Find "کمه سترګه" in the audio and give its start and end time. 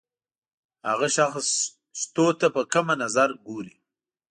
2.73-3.41